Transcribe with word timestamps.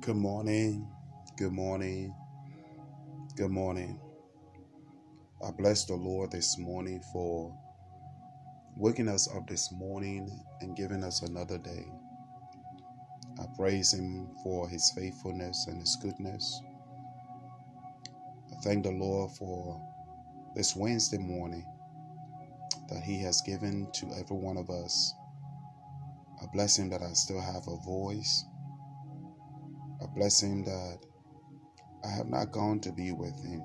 Good 0.00 0.16
morning. 0.16 0.88
Good 1.38 1.52
morning. 1.52 2.14
Good 3.36 3.50
morning. 3.50 4.00
I 5.46 5.50
bless 5.52 5.84
the 5.86 5.94
Lord 5.94 6.32
this 6.32 6.58
morning 6.58 7.02
for 7.12 7.56
waking 8.76 9.08
us 9.08 9.28
up 9.34 9.46
this 9.48 9.72
morning 9.72 10.28
and 10.60 10.76
giving 10.76 11.04
us 11.04 11.22
another 11.22 11.58
day. 11.58 11.86
I 13.40 13.44
praise 13.56 13.94
Him 13.94 14.28
for 14.42 14.68
His 14.68 14.92
faithfulness 14.96 15.66
and 15.68 15.80
His 15.80 15.96
goodness. 16.02 16.60
I 18.52 18.56
thank 18.62 18.84
the 18.84 18.92
Lord 18.92 19.32
for 19.38 19.80
this 20.56 20.76
Wednesday 20.76 21.18
morning 21.18 21.66
that 22.90 23.02
He 23.04 23.22
has 23.22 23.42
given 23.42 23.88
to 23.94 24.06
every 24.18 24.36
one 24.36 24.56
of 24.58 24.70
us. 24.70 25.14
A 26.42 26.48
blessing 26.54 26.90
that 26.90 27.02
I 27.02 27.12
still 27.14 27.40
have 27.40 27.68
a 27.68 27.76
voice. 27.84 28.44
I 30.14 30.18
bless 30.18 30.42
Him 30.42 30.64
that 30.64 30.98
I 32.04 32.08
have 32.08 32.28
not 32.28 32.52
gone 32.52 32.78
to 32.80 32.92
be 32.92 33.10
with 33.10 33.34
Him, 33.44 33.62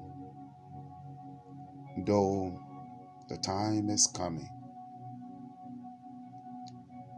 though 2.06 2.60
the 3.30 3.38
time 3.38 3.90
is 3.90 4.08
coming 4.08 4.50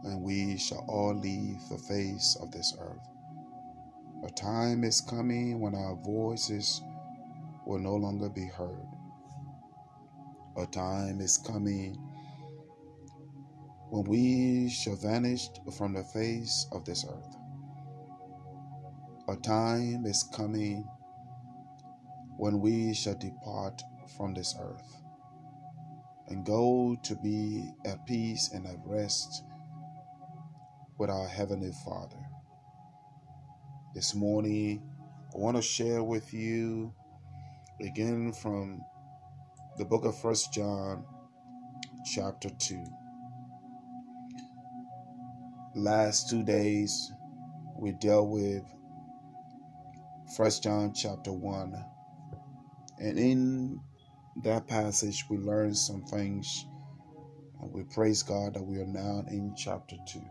and 0.04 0.20
we 0.20 0.58
shall 0.58 0.84
all 0.88 1.14
leave 1.14 1.60
the 1.70 1.78
face 1.78 2.36
of 2.40 2.50
this 2.50 2.74
earth. 2.78 3.08
A 4.24 4.30
time 4.30 4.84
is 4.84 5.00
coming 5.00 5.60
when 5.60 5.74
our 5.74 5.94
voices 5.96 6.82
will 7.66 7.78
no 7.78 7.94
longer 7.94 8.28
be 8.28 8.46
heard. 8.46 8.86
A 10.56 10.66
time 10.66 11.20
is 11.20 11.38
coming 11.38 11.94
when 13.90 14.04
we 14.04 14.68
shall 14.68 14.96
vanish 14.96 15.48
from 15.76 15.94
the 15.94 16.04
face 16.04 16.66
of 16.72 16.84
this 16.84 17.04
earth. 17.08 17.36
A 19.32 19.36
time 19.36 20.04
is 20.04 20.24
coming 20.24 20.86
when 22.36 22.60
we 22.60 22.92
shall 22.92 23.14
depart 23.14 23.80
from 24.14 24.34
this 24.34 24.54
earth 24.60 25.02
and 26.28 26.44
go 26.44 26.98
to 27.02 27.16
be 27.16 27.72
at 27.86 28.04
peace 28.04 28.50
and 28.52 28.66
at 28.66 28.76
rest 28.84 29.42
with 30.98 31.08
our 31.08 31.26
Heavenly 31.26 31.72
Father. 31.82 32.18
This 33.94 34.14
morning, 34.14 34.82
I 35.34 35.38
want 35.38 35.56
to 35.56 35.62
share 35.62 36.04
with 36.04 36.34
you 36.34 36.92
again 37.80 38.34
from 38.34 38.82
the 39.78 39.86
book 39.86 40.04
of 40.04 40.14
First 40.20 40.52
John, 40.52 41.06
chapter 42.14 42.50
2. 42.50 42.84
Last 45.74 46.28
two 46.28 46.42
days, 46.42 47.10
we 47.78 47.92
dealt 47.92 48.28
with 48.28 48.62
First 50.36 50.62
John 50.62 50.94
chapter 50.94 51.30
1. 51.30 51.84
And 53.00 53.18
in 53.18 53.80
that 54.44 54.66
passage, 54.66 55.26
we 55.28 55.36
learned 55.36 55.76
some 55.76 56.04
things. 56.04 56.64
And 57.60 57.70
we 57.70 57.82
praise 57.82 58.22
God 58.22 58.54
that 58.54 58.62
we 58.62 58.78
are 58.78 58.86
now 58.86 59.24
in 59.28 59.54
chapter 59.54 59.96
2. 60.08 60.22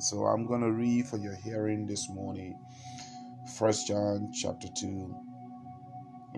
So 0.00 0.24
I'm 0.24 0.44
going 0.44 0.62
to 0.62 0.72
read 0.72 1.06
for 1.06 1.18
your 1.18 1.36
hearing 1.36 1.86
this 1.86 2.08
morning 2.08 2.58
First 3.56 3.86
John 3.86 4.32
chapter 4.32 4.66
2 4.76 5.14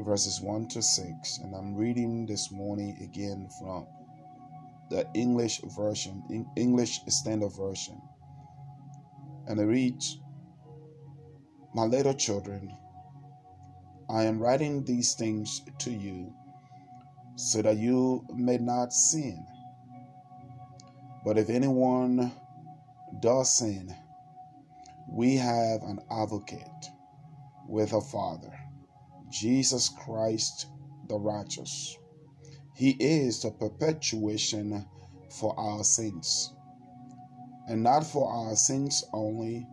verses 0.05 0.41
1 0.43 0.69
to 0.69 0.83
6 0.83 1.39
and 1.39 1.55
I'm 1.57 1.75
reading 1.75 2.27
this 2.27 2.53
morning 2.53 2.97
again 3.03 3.49
from 3.59 3.87
the 4.91 5.09
English 5.15 5.61
version 5.77 6.47
English 6.57 7.01
standard 7.09 7.51
version 7.57 8.01
and 9.49 9.59
it 9.59 9.65
reads 9.65 10.21
My 11.75 11.85
little 11.85 12.15
children 12.15 12.77
I 14.11 14.25
am 14.25 14.39
writing 14.39 14.85
these 14.85 15.15
things 15.15 15.63
to 15.81 15.91
you 15.91 16.33
so 17.37 17.63
that 17.63 17.77
you 17.77 18.25
may 18.35 18.59
not 18.59 18.93
sin 18.93 19.47
but 21.25 21.37
if 21.37 21.51
anyone 21.51 22.33
does 23.21 23.59
sin, 23.59 23.95
we 25.11 25.37
have 25.37 25.83
an 25.83 26.01
advocate 26.11 26.91
with 27.69 27.93
a 27.93 28.01
Father, 28.01 28.53
Jesus 29.29 29.89
Christ 29.91 30.69
the 31.09 31.19
righteous. 31.19 31.97
He 32.75 32.97
is 33.01 33.43
the 33.43 33.51
propitiation 33.51 34.87
for 35.39 35.59
our 35.59 35.85
sins, 35.85 36.55
and 37.67 37.83
not 37.83 38.07
for 38.07 38.31
our 38.31 38.57
sins 38.57 39.05
only, 39.13 39.67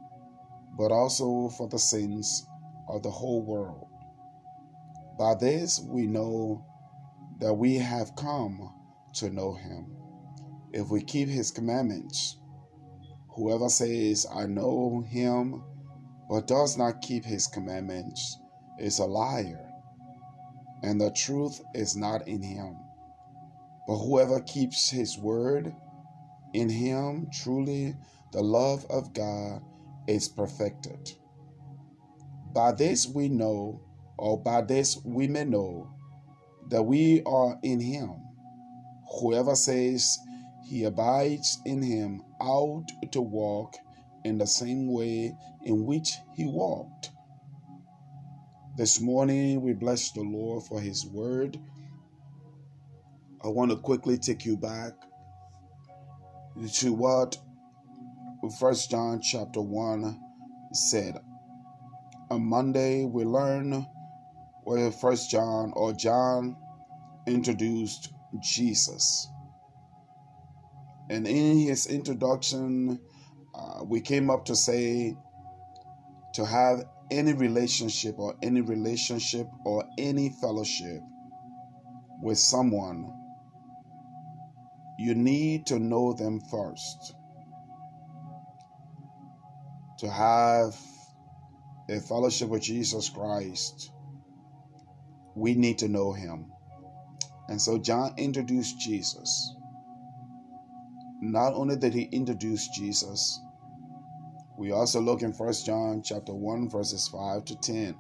but 0.78 0.92
also 0.92 1.50
for 1.50 1.68
the 1.68 1.80
sins 1.80 2.46
of 2.88 3.04
the 3.04 3.12
whole 3.12 3.44
world. 3.44 3.88
By 5.18 5.36
this 5.36 5.80
we 5.80 6.08
know 6.08 6.66
that 7.40 7.54
we 7.54 7.76
have 7.76 8.16
come 8.16 8.74
to 9.16 9.30
know 9.30 9.54
Him, 9.54 9.96
if 10.74 10.90
we 10.90 11.02
keep 11.02 11.30
His 11.30 11.52
commandments. 11.52 12.38
Whoever 13.36 13.68
says, 13.68 14.26
I 14.34 14.46
know 14.46 15.04
him, 15.10 15.62
but 16.30 16.48
does 16.48 16.78
not 16.78 17.02
keep 17.02 17.26
his 17.26 17.48
commandments, 17.48 18.40
is 18.80 19.00
a 19.00 19.06
liar, 19.06 19.70
and 20.82 21.02
the 21.02 21.12
truth 21.12 21.60
is 21.74 21.98
not 21.98 22.26
in 22.30 22.42
him. 22.42 22.78
But 23.88 23.98
whoever 23.98 24.40
keeps 24.40 24.90
his 24.90 25.18
word, 25.18 25.76
in 26.54 26.70
him 26.70 27.28
truly 27.30 27.98
the 28.32 28.42
love 28.42 28.86
of 28.90 29.14
God 29.14 29.62
is 30.08 30.28
perfected. 30.28 31.12
By 32.54 32.72
this 32.72 33.08
we 33.08 33.30
know, 33.30 33.82
or 34.18 34.42
by 34.42 34.62
this 34.62 34.98
we 35.04 35.28
may 35.28 35.44
know, 35.44 35.90
that 36.70 36.84
we 36.84 37.22
are 37.26 37.60
in 37.64 37.80
him. 37.80 38.16
Whoever 39.20 39.56
says 39.56 40.18
he 40.68 40.84
abides 40.86 41.60
in 41.66 41.82
him 41.82 42.24
out 42.42 42.86
to 43.12 43.22
walk 43.22 43.76
in 44.24 44.38
the 44.38 44.48
same 44.48 44.92
way 44.92 45.36
in 45.64 45.86
which 45.86 46.14
he 46.36 46.46
walked. 46.46 47.12
This 48.78 49.00
morning, 49.00 49.62
we 49.62 49.74
bless 49.74 50.12
the 50.12 50.22
Lord 50.22 50.64
for 50.64 50.82
his 50.82 51.06
word. 51.06 51.58
I 53.44 53.48
want 53.48 53.72
to 53.72 53.78
quickly 53.78 54.18
take 54.18 54.44
you 54.46 54.58
back 54.58 54.94
to 56.80 56.92
what 56.92 57.38
First 58.50 58.92
John 58.92 59.22
chapter 59.22 59.62
1 59.62 60.20
said. 60.74 61.16
On 62.30 62.44
Monday, 62.44 63.06
we 63.06 63.24
learn 63.24 63.86
where 64.64 64.92
First 64.92 65.30
John 65.30 65.72
or 65.76 65.94
John 65.94 66.58
introduced 67.28 68.14
Jesus. 68.42 69.28
And 71.10 71.28
in 71.28 71.60
his 71.60 71.88
introduction, 71.88 73.00
uh, 73.54 73.84
we 73.84 74.02
came 74.02 74.30
up 74.30 74.46
to 74.46 74.56
say 74.56 75.16
to 76.34 76.46
have 76.46 76.84
any 77.12 77.34
relationship 77.34 78.16
or 78.18 78.36
any 78.42 78.62
relationship 78.62 79.48
or 79.66 79.86
any 79.98 80.30
fellowship 80.42 81.02
with 82.22 82.38
someone, 82.38 83.12
you 84.98 85.14
need 85.16 85.66
to 85.68 85.80
know 85.80 86.14
them 86.14 86.40
first. 86.52 87.15
To 90.00 90.10
have 90.10 90.76
a 91.90 92.00
fellowship 92.00 92.50
with 92.50 92.64
Jesus 92.64 93.10
Christ, 93.10 93.92
we 95.36 95.56
need 95.56 95.78
to 95.80 95.88
know 95.88 96.14
him. 96.14 96.52
And 97.48 97.62
so 97.62 97.78
John 97.78 98.14
introduced 98.18 98.80
Jesus 98.80 99.56
not 101.22 101.54
only 101.54 101.76
did 101.76 101.94
he 101.94 102.04
introduce 102.12 102.68
Jesus, 102.70 103.42
we 104.58 104.72
also 104.72 105.02
look 105.02 105.22
in 105.22 105.32
1 105.32 105.54
John 105.66 106.02
chapter 106.04 106.34
1 106.34 106.70
verses 106.70 107.08
5 107.08 107.46
to 107.46 107.56
10. 107.56 107.96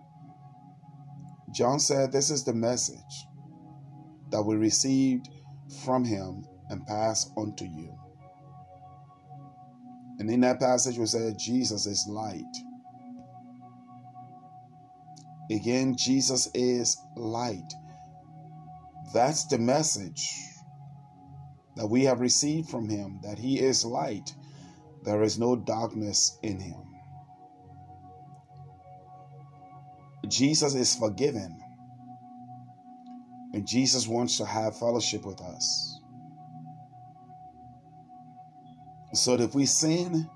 John 1.51 1.79
said 1.79 2.11
this 2.11 2.29
is 2.29 2.43
the 2.43 2.53
message 2.53 2.99
that 4.31 4.43
we 4.43 4.55
received 4.55 5.29
from 5.83 6.03
him 6.03 6.45
and 6.69 6.85
pass 6.85 7.29
on 7.37 7.55
to 7.55 7.65
you. 7.65 7.97
And 10.19 10.29
in 10.29 10.41
that 10.41 10.59
passage 10.59 10.97
we 10.97 11.05
said 11.05 11.37
Jesus 11.37 11.85
is 11.85 12.05
light. 12.07 12.43
Again, 15.51 15.95
Jesus 15.95 16.49
is 16.53 16.97
light. 17.15 17.71
That's 19.13 19.45
the 19.45 19.59
message 19.59 20.31
that 21.75 21.87
we 21.87 22.05
have 22.05 22.19
received 22.19 22.69
from 22.69 22.89
him, 22.89 23.19
that 23.23 23.37
he 23.37 23.59
is 23.59 23.85
light, 23.85 24.33
there 25.03 25.21
is 25.21 25.37
no 25.37 25.55
darkness 25.55 26.37
in 26.41 26.59
him. 26.59 26.81
Jesus 30.27 30.73
is 30.73 30.95
forgiven, 30.95 31.59
and 33.53 33.67
Jesus 33.67 34.07
wants 34.07 34.37
to 34.37 34.45
have 34.45 34.79
fellowship 34.79 35.25
with 35.25 35.39
us. 35.41 35.94
So 39.15 39.37
that 39.37 39.43
if 39.43 39.55
we 39.55 39.65
sin, 39.65 40.29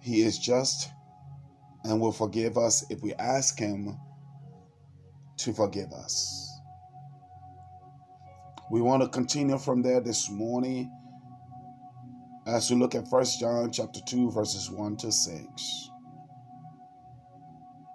he 0.00 0.22
is 0.22 0.38
just 0.38 0.90
and 1.84 2.00
will 2.00 2.12
forgive 2.12 2.56
us 2.56 2.84
if 2.90 3.02
we 3.02 3.14
ask 3.14 3.58
Him 3.58 3.98
to 5.38 5.52
forgive 5.52 5.92
us. 5.92 6.60
We 8.70 8.80
want 8.80 9.02
to 9.02 9.08
continue 9.08 9.58
from 9.58 9.82
there 9.82 10.00
this 10.00 10.30
morning 10.30 10.92
as 12.46 12.70
we 12.70 12.76
look 12.76 12.94
at 12.94 13.08
First 13.08 13.40
John 13.40 13.70
chapter 13.70 14.00
2 14.06 14.30
verses 14.30 14.70
1 14.70 14.96
to 14.98 15.12
6. 15.12 15.90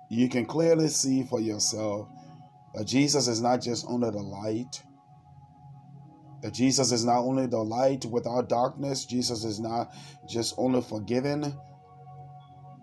You 0.10 0.30
can 0.30 0.46
clearly 0.46 0.88
see 0.88 1.24
for 1.24 1.40
yourself 1.40 2.08
that 2.74 2.86
Jesus 2.86 3.28
is 3.28 3.42
not 3.42 3.62
just 3.62 3.86
under 3.88 4.12
the 4.12 4.22
light, 4.22 4.84
that 6.44 6.54
Jesus 6.54 6.92
is 6.92 7.06
not 7.06 7.20
only 7.20 7.48
the 7.48 7.64
light 7.64 8.04
without 8.06 8.50
darkness, 8.50 9.06
Jesus 9.06 9.46
is 9.46 9.62
not 9.62 9.92
just 10.30 10.54
only 10.58 10.82
forgiven, 10.82 11.58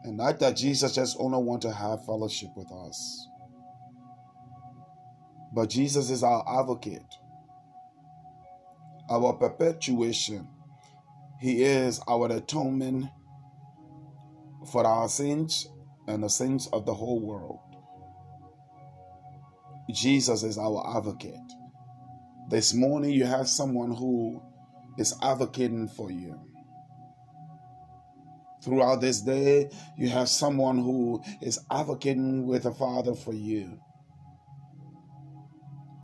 and 0.02 0.16
not 0.16 0.40
that 0.40 0.56
Jesus 0.56 0.94
just 0.94 1.16
only 1.20 1.38
want 1.38 1.60
to 1.62 1.70
have 1.70 2.04
fellowship 2.06 2.48
with 2.56 2.72
us. 2.72 3.28
But 5.54 5.68
Jesus 5.68 6.08
is 6.08 6.22
our 6.22 6.42
advocate, 6.60 7.14
our 9.10 9.34
propitiation. 9.34 10.48
He 11.38 11.62
is 11.62 12.00
our 12.08 12.32
atonement 12.32 13.06
for 14.72 14.86
our 14.86 15.08
sins 15.08 15.68
and 16.06 16.22
the 16.22 16.28
sins 16.28 16.66
of 16.72 16.86
the 16.86 16.94
whole 16.94 17.20
world. 17.20 17.58
Jesus 19.92 20.44
is 20.44 20.56
our 20.56 20.96
advocate. 20.96 21.34
This 22.50 22.74
morning, 22.74 23.10
you 23.10 23.26
have 23.26 23.48
someone 23.48 23.92
who 23.92 24.42
is 24.98 25.14
advocating 25.22 25.86
for 25.86 26.10
you. 26.10 26.36
Throughout 28.64 29.00
this 29.00 29.20
day, 29.20 29.70
you 29.96 30.08
have 30.08 30.28
someone 30.28 30.78
who 30.78 31.22
is 31.40 31.60
advocating 31.70 32.48
with 32.48 32.64
the 32.64 32.72
Father 32.72 33.14
for 33.14 33.32
you. 33.32 33.78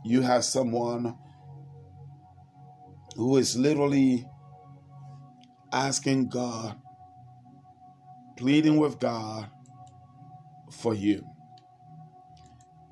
You 0.05 0.21
have 0.21 0.45
someone 0.45 1.17
who 3.17 3.35
is 3.35 3.57
literally 3.57 4.25
asking 5.73 6.29
God, 6.29 6.77
pleading 8.37 8.77
with 8.77 8.99
God 8.99 9.49
for 10.71 10.93
you. 10.93 11.25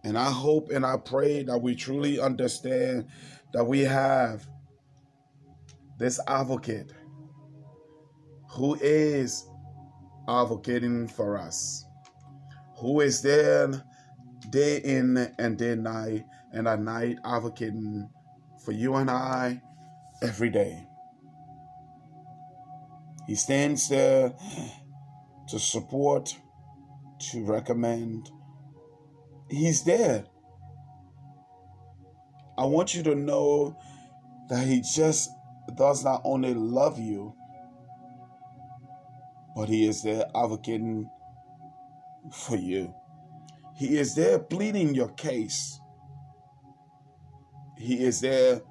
And 0.04 0.18
I 0.18 0.30
hope 0.30 0.70
and 0.72 0.86
I 0.86 0.98
pray 0.98 1.42
that 1.44 1.58
we 1.58 1.74
truly 1.74 2.20
understand 2.20 3.08
that 3.56 3.64
we 3.64 3.80
have 3.80 4.46
this 5.98 6.20
advocate 6.28 6.92
who 8.52 8.76
is 8.82 9.48
advocating 10.28 11.08
for 11.08 11.38
us, 11.38 11.86
who 12.78 13.00
is 13.00 13.22
there 13.22 13.72
day 14.50 14.82
in 14.84 15.16
and 15.40 15.58
day 15.58 15.74
night 15.74 16.26
and 16.52 16.68
at 16.68 16.82
night 16.82 17.18
advocating 17.24 18.10
for 18.66 18.74
you 18.74 18.96
and 18.96 19.10
I 19.10 19.62
every 20.22 20.50
day. 20.50 20.86
He 23.26 23.36
stands 23.36 23.88
there 23.88 24.34
to 25.48 25.60
support, 25.60 26.36
to 27.32 27.46
recommend. 27.46 28.30
He's 29.50 29.86
there. 29.86 30.26
I 32.58 32.66
want 32.66 32.94
you 32.96 33.04
to 33.04 33.16
know 33.16 33.78
that 34.50 34.66
He 34.66 34.82
just 34.82 35.32
does 35.76 36.04
not 36.04 36.22
only 36.24 36.54
love 36.54 37.00
you, 37.00 37.36
but 39.56 39.70
He 39.70 39.88
is 39.88 40.04
there 40.04 40.26
advocating 40.36 41.10
for 42.32 42.56
you. 42.56 42.94
He 43.76 43.98
is 43.98 44.16
there 44.16 44.40
pleading 44.40 44.96
your 44.96 45.10
case. 45.10 45.80
He 47.78 48.04
is 48.04 48.22
there 48.22 48.62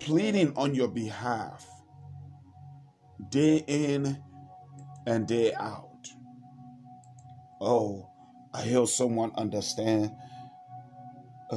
pleading 0.00 0.52
on 0.56 0.74
your 0.74 0.88
behalf 0.88 1.66
day 3.30 3.64
in 3.66 4.22
and 5.06 5.26
day 5.26 5.52
out. 5.54 6.08
Oh, 7.60 8.10
I 8.52 8.62
hear 8.62 8.86
someone 8.86 9.32
understand 9.36 10.12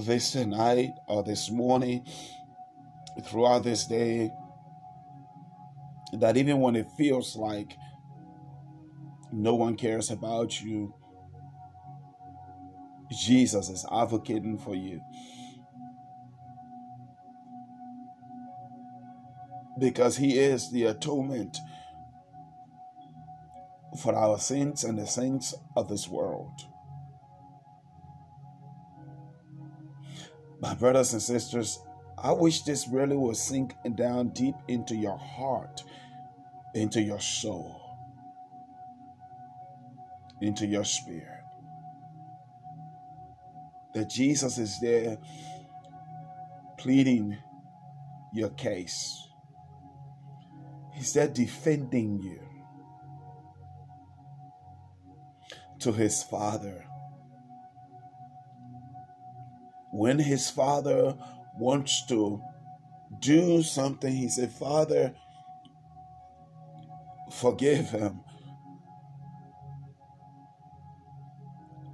this 0.06 0.36
night 0.36 0.92
or 1.08 1.24
this 1.24 1.50
morning, 1.50 2.06
throughout 3.24 3.64
this 3.64 3.86
day, 3.86 4.32
that 6.14 6.38
even 6.38 6.60
when 6.60 6.76
it 6.76 6.88
feels 6.98 7.36
like 7.36 7.76
no 9.32 9.56
one 9.56 9.76
cares 9.76 10.10
about 10.12 10.62
you, 10.62 10.94
Jesus 13.12 13.70
is 13.70 13.86
advocating 13.92 14.58
for 14.58 14.76
you. 14.76 15.02
because 19.80 20.18
he 20.18 20.38
is 20.40 20.72
the 20.72 20.86
atonement 20.86 21.58
for 24.02 24.16
our 24.16 24.38
sins 24.38 24.84
and 24.84 24.98
the 24.98 25.08
sins 25.08 25.54
of 25.76 25.88
this 25.88 26.08
world. 26.08 26.62
My 30.60 30.74
brothers 30.74 31.14
and 31.14 31.22
sisters, 31.22 31.80
I 32.18 32.32
wish 32.32 32.64
this 32.64 32.88
really 32.88 33.16
would 33.16 33.38
sink 33.38 33.76
down 33.96 34.30
deep 34.30 34.56
into 34.68 34.96
your 34.96 35.18
heart, 35.18 35.84
into 36.74 37.02
your 37.02 37.20
soul, 37.20 37.80
into 40.42 40.66
your 40.66 40.86
spirit. 40.86 41.44
That 43.94 44.10
Jesus 44.10 44.58
is 44.58 44.80
there 44.82 45.18
pleading 46.78 47.38
your 48.34 48.50
case 48.50 49.28
He's 50.98 51.14
there 51.14 51.28
defending 51.28 52.24
you 52.24 52.40
to 55.80 55.92
his 55.92 56.24
father. 56.24 56.86
When 59.98 60.20
his 60.20 60.48
father 60.48 61.16
wants 61.58 62.06
to 62.06 62.40
do 63.18 63.64
something, 63.64 64.16
he 64.16 64.30
said, 64.30 64.52
Father, 64.52 65.16
forgive 67.32 67.90
him. 67.90 68.20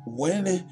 When 0.06 0.48
it, 0.48 0.64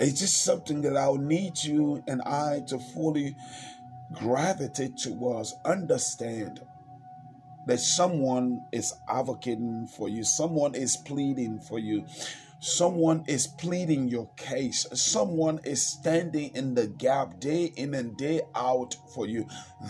it's 0.00 0.18
just 0.18 0.44
something 0.44 0.80
that 0.80 0.96
I'll 0.96 1.16
need 1.18 1.62
you 1.62 2.02
and 2.08 2.22
I 2.22 2.62
to 2.68 2.78
fully 2.78 3.36
gravitate 4.14 4.96
towards, 4.96 5.54
understand 5.66 6.62
that 7.66 7.80
someone 7.80 8.62
is 8.72 8.94
advocating 9.10 9.88
for 9.94 10.08
you, 10.08 10.24
someone 10.24 10.74
is 10.74 10.96
pleading 10.96 11.60
for 11.60 11.78
you, 11.78 12.06
someone 12.60 13.24
is 13.26 13.46
pleading 13.46 14.08
your 14.08 14.28
case, 14.36 14.86
someone 14.92 15.60
is 15.64 15.86
standing 15.86 16.54
in 16.54 16.74
the 16.74 16.86
gap 16.86 17.40
day 17.40 17.72
in 17.76 17.94
and 17.94 18.16
day 18.16 18.42
out 18.54 18.96
for 19.14 19.26
you. 19.26 19.46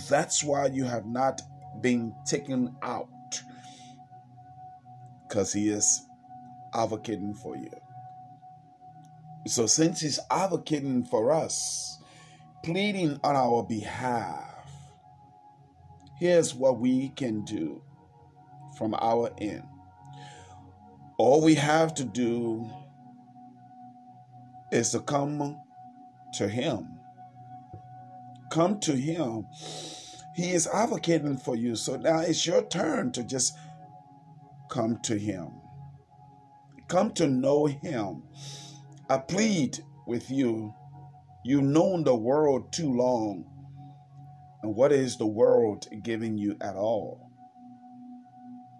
That's 0.08 0.44
why 0.44 0.66
you 0.66 0.84
have 0.84 1.06
not 1.06 1.40
been 1.80 2.14
taken 2.26 2.76
out 2.82 3.08
because 5.28 5.52
he 5.52 5.68
is 5.68 6.06
advocating 6.74 7.34
for 7.34 7.56
you. 7.56 7.70
So, 9.46 9.66
since 9.66 10.00
he's 10.00 10.20
advocating 10.30 11.04
for 11.04 11.32
us, 11.32 11.98
pleading 12.62 13.18
on 13.22 13.36
our 13.36 13.62
behalf, 13.62 14.68
here's 16.18 16.54
what 16.54 16.78
we 16.78 17.10
can 17.10 17.44
do 17.44 17.82
from 18.76 18.94
our 18.94 19.30
end. 19.38 19.64
All 21.18 21.42
we 21.42 21.54
have 21.56 21.94
to 21.94 22.04
do 22.04 22.70
is 24.72 24.90
to 24.90 25.00
come 25.00 25.60
to 26.34 26.48
Him. 26.48 26.88
Come 28.50 28.80
to 28.80 28.92
Him. 28.92 29.46
He 30.34 30.52
is 30.52 30.66
advocating 30.68 31.36
for 31.36 31.56
you. 31.56 31.76
So 31.76 31.96
now 31.96 32.20
it's 32.20 32.46
your 32.46 32.62
turn 32.62 33.12
to 33.12 33.24
just 33.24 33.56
come 34.70 34.98
to 35.02 35.18
Him. 35.18 35.48
Come 36.88 37.12
to 37.14 37.26
know 37.26 37.66
Him. 37.66 38.22
I 39.10 39.18
plead 39.18 39.78
with 40.06 40.30
you 40.30 40.72
You've 41.48 41.64
known 41.64 42.04
the 42.04 42.14
world 42.14 42.72
too 42.72 42.92
long. 42.92 43.46
And 44.62 44.74
what 44.74 44.92
is 44.92 45.16
the 45.16 45.26
world 45.26 45.86
giving 46.02 46.36
you 46.36 46.56
at 46.60 46.74
all? 46.74 47.27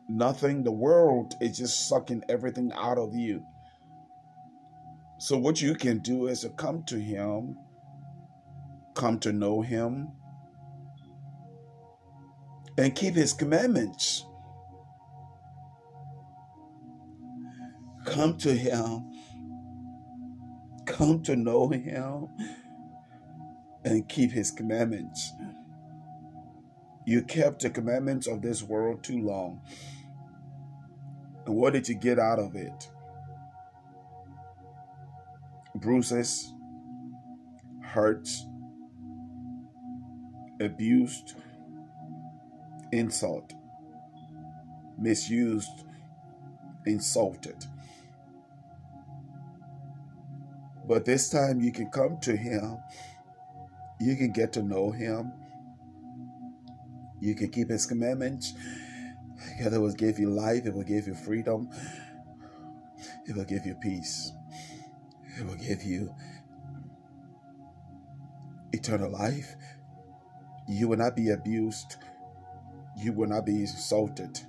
Nothing. 0.08 0.64
The 0.64 0.72
world 0.72 1.34
is 1.40 1.58
just 1.58 1.88
sucking 1.88 2.24
everything 2.28 2.72
out 2.74 2.96
of 2.96 3.14
you. 3.14 3.44
So, 5.18 5.36
what 5.36 5.60
you 5.60 5.74
can 5.74 5.98
do 5.98 6.28
is 6.28 6.40
to 6.40 6.48
come 6.50 6.84
to 6.84 6.98
Him, 6.98 7.58
come 8.94 9.18
to 9.20 9.32
know 9.32 9.60
Him, 9.60 10.12
and 12.78 12.94
keep 12.94 13.14
His 13.14 13.32
commandments. 13.32 14.24
Come 18.06 18.38
to 18.38 18.54
Him. 18.54 19.12
Come 20.86 21.22
to 21.24 21.36
know 21.36 21.68
Him 21.68 22.28
and 23.84 24.08
keep 24.08 24.30
His 24.30 24.50
commandments. 24.50 25.32
You 27.04 27.22
kept 27.22 27.62
the 27.62 27.70
commandments 27.70 28.26
of 28.26 28.40
this 28.40 28.62
world 28.62 29.02
too 29.02 29.20
long. 29.20 29.62
And 31.48 31.56
what 31.56 31.72
did 31.72 31.88
you 31.88 31.94
get 31.94 32.18
out 32.18 32.38
of 32.38 32.54
it? 32.56 32.90
Bruises, 35.76 36.52
hurts, 37.82 38.44
abused, 40.60 41.36
insult, 42.92 43.54
misused, 44.98 45.86
insulted. 46.84 47.64
But 50.86 51.06
this 51.06 51.30
time 51.30 51.62
you 51.62 51.72
can 51.72 51.88
come 51.88 52.18
to 52.24 52.36
Him, 52.36 52.76
you 53.98 54.16
can 54.16 54.32
get 54.32 54.52
to 54.52 54.62
know 54.62 54.90
Him, 54.90 55.32
you 57.22 57.34
can 57.34 57.48
keep 57.48 57.70
His 57.70 57.86
commandments. 57.86 58.52
God, 59.62 59.72
will 59.74 59.92
give 59.92 60.18
you 60.18 60.30
life, 60.30 60.66
it 60.66 60.74
will 60.74 60.84
give 60.84 61.06
you 61.06 61.14
freedom, 61.14 61.68
it 63.26 63.36
will 63.36 63.44
give 63.44 63.66
you 63.66 63.74
peace, 63.76 64.32
it 65.38 65.46
will 65.46 65.56
give 65.56 65.82
you 65.82 66.14
eternal 68.72 69.10
life. 69.10 69.54
You 70.68 70.88
will 70.88 70.98
not 70.98 71.16
be 71.16 71.30
abused, 71.30 71.96
you 72.96 73.12
will 73.12 73.28
not 73.28 73.46
be 73.46 73.60
insulted, 73.60 74.40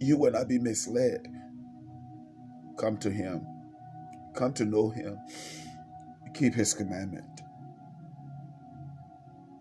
you 0.00 0.16
will 0.16 0.32
not 0.32 0.48
be 0.48 0.58
misled. 0.58 1.28
Come 2.78 2.96
to 2.98 3.10
Him, 3.10 3.46
come 4.34 4.52
to 4.54 4.64
know 4.64 4.90
Him, 4.90 5.18
keep 6.34 6.54
His 6.54 6.74
commandment. 6.74 7.42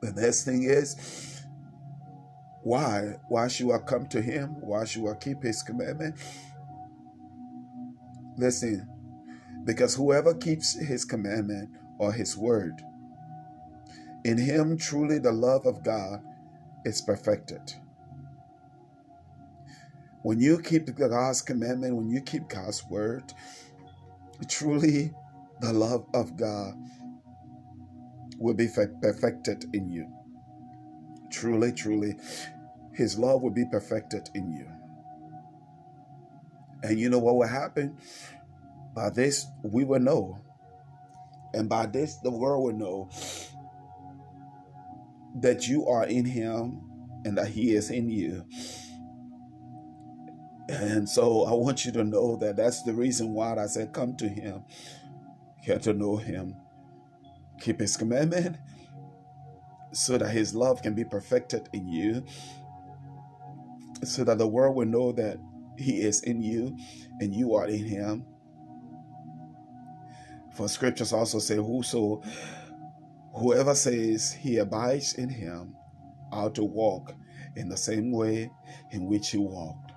The 0.02 0.14
next 0.14 0.46
thing 0.46 0.64
is, 0.64 1.41
why? 2.64 3.16
Why 3.28 3.48
should 3.48 3.72
I 3.72 3.80
come 3.80 4.08
to 4.08 4.22
Him? 4.22 4.50
Why 4.62 4.86
should 4.86 5.10
I 5.10 5.16
keep 5.16 5.44
His 5.44 5.64
commandment? 5.64 6.16
Listen, 8.38 8.88
because 9.66 9.96
whoever 9.96 10.34
keeps 10.34 10.80
His 10.80 11.06
commandment 11.06 11.70
or 12.00 12.12
His 12.12 12.38
word, 12.38 12.82
in 14.24 14.38
Him 14.38 14.78
truly 14.78 15.20
the 15.20 15.32
love 15.32 15.66
of 15.66 15.84
God 15.84 16.24
is 16.86 17.02
perfected. 17.02 17.74
When 20.24 20.40
you 20.40 20.62
keep 20.62 20.94
God's 20.96 21.42
commandment, 21.42 21.96
when 21.96 22.10
you 22.12 22.22
keep 22.22 22.48
God's 22.48 22.84
word, 22.86 23.34
truly 24.48 25.14
the 25.62 25.74
love 25.74 26.06
of 26.14 26.38
God 26.38 26.76
will 28.38 28.54
be 28.54 28.68
perfected 29.02 29.66
in 29.74 29.90
you. 29.90 30.08
Truly, 31.32 31.72
truly, 31.72 32.16
His 32.94 33.18
love 33.18 33.42
will 33.42 33.52
be 33.52 33.66
perfected 33.66 34.30
in 34.36 34.52
you. 34.52 34.68
And 36.84 37.00
you 37.00 37.10
know 37.10 37.20
what 37.20 37.36
will 37.36 37.48
happen? 37.48 37.98
By 38.94 39.10
this, 39.10 39.48
we 39.64 39.84
will 39.84 40.00
know. 40.00 40.42
And 41.54 41.70
by 41.70 41.86
this, 41.86 42.18
the 42.18 42.32
world 42.32 42.64
will 42.64 42.74
know 42.74 43.10
that 45.40 45.68
you 45.68 45.88
are 45.88 46.06
in 46.06 46.26
Him 46.26 46.82
and 47.24 47.38
that 47.38 47.50
He 47.50 47.74
is 47.76 47.90
in 47.90 48.10
you. 48.10 48.46
And 50.70 51.08
so 51.08 51.44
I 51.44 51.54
want 51.54 51.86
you 51.86 51.92
to 51.94 52.04
know 52.04 52.38
that 52.38 52.56
that's 52.56 52.84
the 52.84 52.94
reason 52.94 53.34
why 53.34 53.56
I 53.56 53.68
said, 53.68 53.94
Come 53.94 54.16
to 54.18 54.28
Him, 54.28 54.64
get 55.66 55.84
to 55.84 55.94
know 55.94 56.18
Him, 56.18 56.56
keep 57.60 57.80
His 57.80 57.98
commandment, 57.98 58.58
so 59.92 60.18
that 60.18 60.30
His 60.30 60.54
love 60.56 60.82
can 60.82 60.94
be 60.94 61.04
perfected 61.04 61.70
in 61.74 61.88
you, 61.88 62.26
so 64.04 64.24
that 64.24 64.38
the 64.38 64.48
world 64.48 64.76
will 64.76 64.86
know 64.86 65.12
that 65.14 65.38
He 65.78 66.02
is 66.02 66.22
in 66.24 66.42
you 66.42 66.78
and 67.20 67.34
you 67.34 67.54
are 67.56 67.68
in 67.68 67.86
Him. 67.86 68.26
For 70.56 70.68
scriptures 70.68 71.14
also 71.14 71.40
say, 71.40 71.56
Whoso 71.56 72.22
whoever 73.34 73.74
says 73.76 74.32
he 74.34 74.58
abides 74.58 75.14
in 75.14 75.30
him 75.30 75.76
ought 76.32 76.56
to 76.56 76.64
walk 76.64 77.14
in 77.56 77.70
the 77.70 77.78
same 77.78 78.12
way 78.12 78.52
in 78.92 79.06
which 79.06 79.30
he 79.30 79.38
walked. 79.38 79.92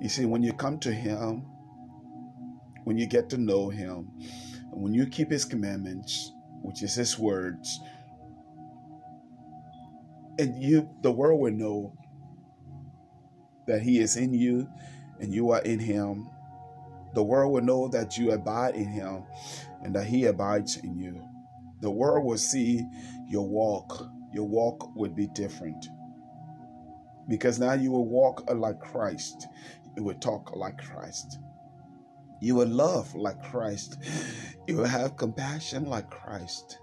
You 0.00 0.08
see, 0.08 0.24
when 0.24 0.42
you 0.42 0.52
come 0.52 0.78
to 0.80 0.92
Him, 0.92 1.44
when 2.84 2.96
you 2.96 3.06
get 3.06 3.28
to 3.30 3.36
know 3.36 3.68
Him, 3.68 4.08
when 4.70 4.94
you 4.94 5.06
keep 5.06 5.30
His 5.30 5.44
commandments, 5.44 6.32
which 6.62 6.82
is 6.82 6.94
His 6.94 7.18
words, 7.18 7.78
and 10.38 10.62
you, 10.62 10.88
the 11.02 11.10
world 11.10 11.40
will 11.40 11.52
know 11.52 11.96
that 13.66 13.82
He 13.82 13.98
is 13.98 14.16
in 14.16 14.34
you 14.34 14.68
and 15.20 15.32
you 15.32 15.50
are 15.50 15.62
in 15.62 15.78
Him. 15.78 16.28
The 17.14 17.22
world 17.22 17.52
will 17.52 17.62
know 17.62 17.88
that 17.88 18.18
you 18.18 18.32
abide 18.32 18.74
in 18.74 18.88
Him 18.88 19.24
and 19.82 19.94
that 19.94 20.06
He 20.06 20.26
abides 20.26 20.76
in 20.76 20.98
you. 20.98 21.26
The 21.80 21.90
world 21.90 22.24
will 22.24 22.38
see 22.38 22.86
your 23.28 23.46
walk. 23.46 24.10
Your 24.32 24.46
walk 24.46 24.94
would 24.96 25.14
be 25.14 25.28
different 25.28 25.86
because 27.28 27.58
now 27.58 27.72
you 27.72 27.90
will 27.90 28.06
walk 28.06 28.48
like 28.52 28.80
Christ. 28.80 29.48
You 29.96 30.04
will 30.04 30.14
talk 30.14 30.54
like 30.54 30.78
Christ. 30.78 31.38
You 32.40 32.54
will 32.54 32.68
love 32.68 33.14
like 33.14 33.42
Christ. 33.42 33.98
You 34.66 34.76
will 34.76 34.84
have 34.84 35.16
compassion 35.16 35.86
like 35.86 36.10
Christ. 36.10 36.78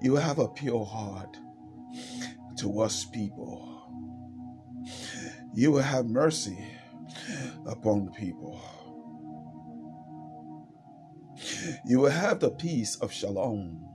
You 0.00 0.12
will 0.12 0.20
have 0.20 0.38
a 0.38 0.48
pure 0.48 0.84
heart 0.84 1.36
towards 2.56 3.04
people. 3.06 3.72
You 5.54 5.72
will 5.72 5.82
have 5.82 6.06
mercy 6.06 6.58
upon 7.66 8.06
the 8.06 8.10
people. 8.12 8.60
You 11.86 12.00
will 12.00 12.10
have 12.10 12.40
the 12.40 12.50
peace 12.50 12.96
of 12.96 13.12
shalom. 13.12 13.86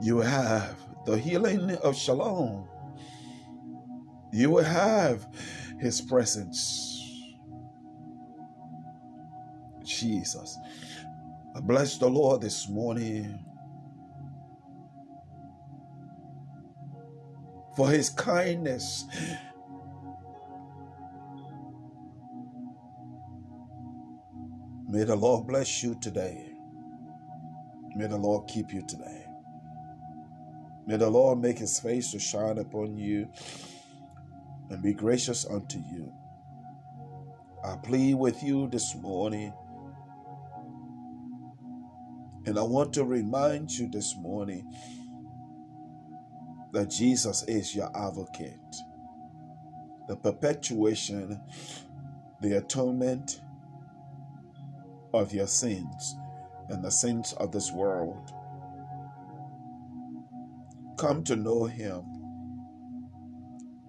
You 0.00 0.16
will 0.16 0.22
have 0.26 0.76
the 1.06 1.18
healing 1.18 1.72
of 1.82 1.96
shalom. 1.96 2.68
You 4.32 4.50
will 4.50 4.64
have 4.64 5.26
his 5.80 6.00
presence. 6.00 6.94
Jesus. 9.84 10.58
I 11.56 11.60
bless 11.60 11.98
the 11.98 12.08
Lord 12.08 12.42
this 12.42 12.68
morning 12.68 13.47
for 17.78 17.88
his 17.88 18.10
kindness. 18.10 19.04
May 24.88 25.04
the 25.04 25.14
Lord 25.14 25.46
bless 25.46 25.80
you 25.84 25.96
today. 26.00 26.56
May 27.94 28.08
the 28.08 28.16
Lord 28.16 28.48
keep 28.48 28.72
you 28.72 28.82
today. 28.88 29.26
May 30.88 30.96
the 30.96 31.08
Lord 31.08 31.38
make 31.38 31.56
his 31.58 31.78
face 31.78 32.10
to 32.10 32.18
shine 32.18 32.58
upon 32.58 32.98
you 32.98 33.28
and 34.70 34.82
be 34.82 34.92
gracious 34.92 35.46
unto 35.46 35.78
you. 35.78 36.12
I 37.64 37.76
plead 37.76 38.16
with 38.16 38.42
you 38.42 38.68
this 38.68 38.96
morning, 38.96 39.52
and 42.44 42.58
I 42.58 42.62
want 42.62 42.92
to 42.94 43.04
remind 43.04 43.70
you 43.70 43.88
this 43.88 44.16
morning 44.16 44.68
that 46.72 46.90
Jesus 46.90 47.42
is 47.44 47.74
your 47.74 47.90
advocate. 47.96 48.76
The 50.08 50.16
propitiation, 50.16 51.40
the 52.40 52.58
atonement 52.58 53.40
of 55.12 55.32
your 55.32 55.46
sins 55.46 56.16
and 56.68 56.84
the 56.84 56.90
sins 56.90 57.32
of 57.34 57.52
this 57.52 57.72
world 57.72 58.32
come 60.98 61.22
to 61.24 61.36
know 61.36 61.64
Him. 61.64 62.02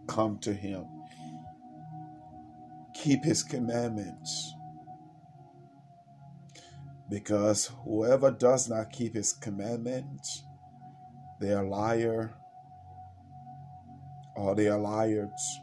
Come 0.07 0.37
to 0.39 0.53
Him. 0.53 0.85
Keep 2.93 3.23
His 3.25 3.43
commandments. 3.43 4.53
Because 7.09 7.71
whoever 7.83 8.29
does 8.29 8.69
not 8.69 8.91
keep 8.91 9.15
His 9.15 9.33
commandments, 9.33 10.43
they 11.41 11.53
are 11.53 11.65
liar 11.65 12.35
or 14.39 14.55
they 14.55 14.67
are 14.67 14.79
liars. 14.79 15.59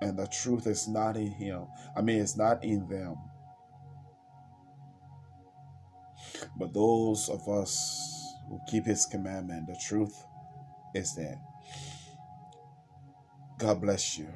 And 0.00 0.18
the 0.18 0.28
truth 0.28 0.66
is 0.66 0.86
not 0.86 1.16
in 1.16 1.32
Him. 1.32 1.66
I 1.96 2.02
mean, 2.02 2.20
it's 2.20 2.36
not 2.36 2.62
in 2.64 2.86
them. 2.88 3.16
But 6.56 6.72
those 6.72 7.28
of 7.28 7.48
us 7.48 8.18
who 8.48 8.60
keep 8.66 8.86
his 8.86 9.06
commandment. 9.06 9.66
The 9.66 9.76
truth 9.76 10.14
is 10.94 11.14
there 11.14 11.38
God 13.58 13.80
bless 13.80 14.16
you. 14.16 14.28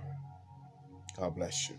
God 1.16 1.36
bless 1.36 1.70
you. 1.70 1.78